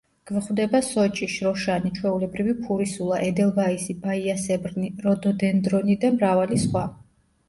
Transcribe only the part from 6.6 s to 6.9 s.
სხვა.